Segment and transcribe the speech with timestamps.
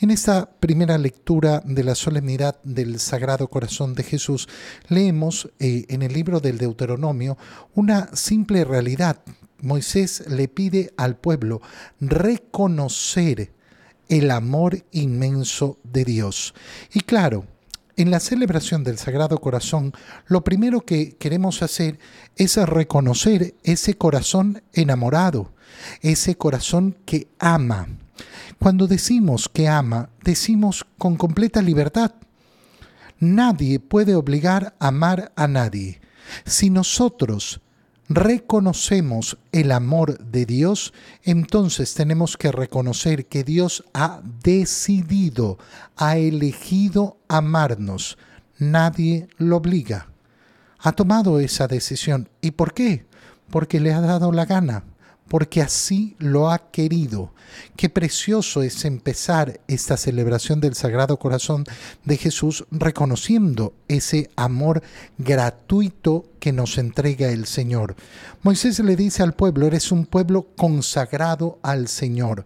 [0.00, 4.48] En esta primera lectura de la solemnidad del Sagrado Corazón de Jesús,
[4.88, 7.36] leemos eh, en el libro del Deuteronomio
[7.74, 9.20] una simple realidad.
[9.60, 11.60] Moisés le pide al pueblo
[11.98, 13.50] reconocer
[14.08, 16.54] el amor inmenso de Dios.
[16.94, 17.46] Y claro,
[17.96, 19.92] en la celebración del Sagrado Corazón,
[20.28, 21.98] lo primero que queremos hacer
[22.36, 25.50] es reconocer ese corazón enamorado,
[26.02, 27.88] ese corazón que ama.
[28.58, 32.12] Cuando decimos que ama, decimos con completa libertad.
[33.20, 36.00] Nadie puede obligar a amar a nadie.
[36.44, 37.60] Si nosotros
[38.08, 45.58] reconocemos el amor de Dios, entonces tenemos que reconocer que Dios ha decidido,
[45.96, 48.18] ha elegido amarnos.
[48.58, 50.08] Nadie lo obliga.
[50.78, 52.28] Ha tomado esa decisión.
[52.40, 53.06] ¿Y por qué?
[53.50, 54.84] Porque le ha dado la gana
[55.28, 57.32] porque así lo ha querido.
[57.76, 61.64] Qué precioso es empezar esta celebración del Sagrado Corazón
[62.04, 64.82] de Jesús reconociendo ese amor
[65.18, 67.96] gratuito que nos entrega el Señor.
[68.42, 72.44] Moisés le dice al pueblo, eres un pueblo consagrado al Señor.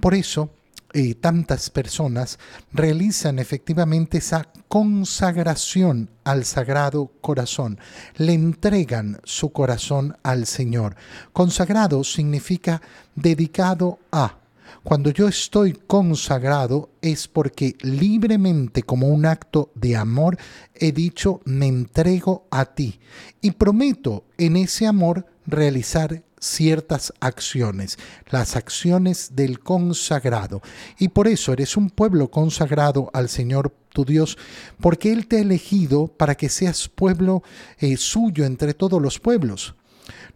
[0.00, 0.50] Por eso,
[0.96, 2.38] eh, tantas personas
[2.72, 7.78] realizan efectivamente esa consagración al Sagrado Corazón,
[8.16, 10.96] le entregan su corazón al Señor.
[11.32, 12.80] Consagrado significa
[13.14, 14.38] dedicado a.
[14.84, 20.38] Cuando yo estoy consagrado es porque libremente como un acto de amor
[20.74, 23.00] he dicho me entrego a ti
[23.40, 27.98] y prometo en ese amor realizar ciertas acciones,
[28.30, 30.60] las acciones del consagrado.
[30.98, 34.36] Y por eso eres un pueblo consagrado al Señor tu Dios,
[34.80, 37.42] porque Él te ha elegido para que seas pueblo
[37.78, 39.74] eh, suyo entre todos los pueblos.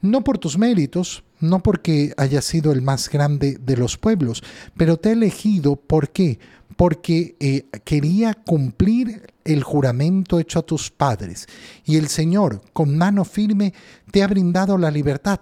[0.00, 4.42] No por tus méritos, no porque hayas sido el más grande de los pueblos,
[4.76, 6.38] pero te ha elegido, ¿por qué?
[6.76, 11.46] Porque eh, quería cumplir el juramento hecho a tus padres.
[11.84, 13.74] Y el Señor, con mano firme,
[14.12, 15.40] te ha brindado la libertad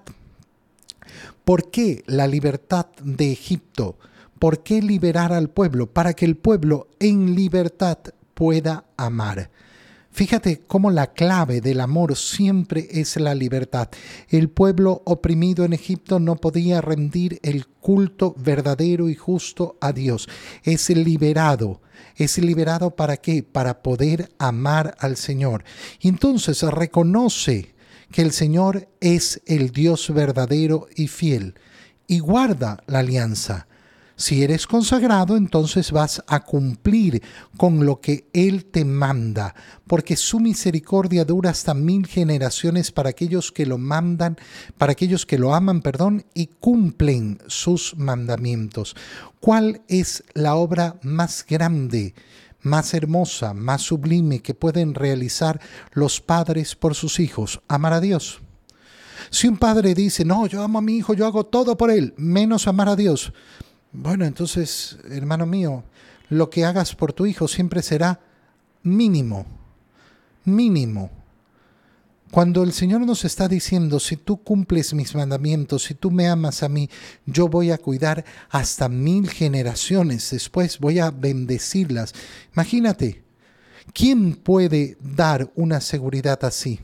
[1.45, 3.99] ¿Por qué la libertad de Egipto?
[4.39, 5.87] ¿Por qué liberar al pueblo?
[5.87, 7.99] Para que el pueblo en libertad
[8.35, 9.51] pueda amar.
[10.17, 13.91] Fíjate cómo la clave del amor siempre es la libertad.
[14.31, 20.27] El pueblo oprimido en Egipto no podía rendir el culto verdadero y justo a Dios.
[20.63, 21.83] Es liberado.
[22.17, 23.43] ¿Es liberado para qué?
[23.43, 25.65] Para poder amar al Señor.
[26.01, 27.76] Y entonces reconoce
[28.11, 31.55] que el Señor es el Dios verdadero y fiel
[32.07, 33.67] y guarda la alianza.
[34.19, 37.23] Si eres consagrado, entonces vas a cumplir
[37.59, 39.55] con lo que Él te manda,
[39.87, 44.39] porque su misericordia dura hasta mil generaciones para aquellos que lo mandan,
[44.79, 48.97] para aquellos que lo aman, perdón, y cumplen sus mandamientos.
[49.39, 52.15] ¿Cuál es la obra más grande?
[52.67, 55.61] Más hermosa, más sublime que pueden realizar
[55.93, 58.41] los padres por sus hijos, amar a Dios.
[59.31, 62.13] Si un padre dice, no, yo amo a mi hijo, yo hago todo por él,
[62.17, 63.33] menos amar a Dios,
[63.93, 65.83] bueno, entonces, hermano mío,
[66.29, 68.21] lo que hagas por tu hijo siempre será
[68.83, 69.47] mínimo,
[70.45, 71.11] mínimo.
[72.31, 76.63] Cuando el Señor nos está diciendo, si tú cumples mis mandamientos, si tú me amas
[76.63, 76.91] a mí,
[77.25, 82.15] yo voy a cuidar hasta mil generaciones, después voy a bendecirlas.
[82.53, 83.23] Imagínate,
[83.95, 86.81] ¿quién puede dar una seguridad así?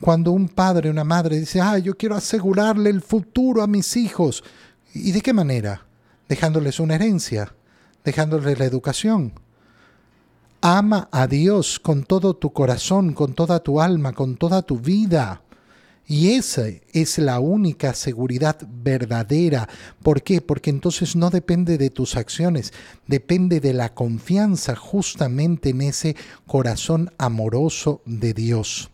[0.00, 4.42] Cuando un padre una madre dice, ah, yo quiero asegurarle el futuro a mis hijos.
[4.94, 5.86] ¿Y de qué manera?
[6.28, 7.54] Dejándoles una herencia,
[8.04, 9.32] dejándoles la educación
[10.62, 15.42] Ama a Dios con todo tu corazón, con toda tu alma, con toda tu vida.
[16.06, 19.68] Y esa es la única seguridad verdadera.
[20.02, 20.42] ¿Por qué?
[20.42, 22.74] Porque entonces no depende de tus acciones,
[23.06, 26.14] depende de la confianza justamente en ese
[26.46, 28.88] corazón amoroso de Dios.